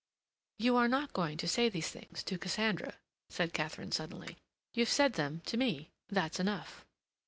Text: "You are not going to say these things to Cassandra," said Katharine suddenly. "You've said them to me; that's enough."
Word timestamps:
"You 0.57 0.77
are 0.77 0.87
not 0.87 1.13
going 1.13 1.37
to 1.37 1.47
say 1.47 1.69
these 1.69 1.89
things 1.89 2.23
to 2.23 2.39
Cassandra," 2.39 2.95
said 3.29 3.53
Katharine 3.53 3.91
suddenly. 3.91 4.37
"You've 4.73 4.89
said 4.89 5.13
them 5.13 5.43
to 5.45 5.57
me; 5.57 5.91
that's 6.09 6.39
enough." 6.39 6.83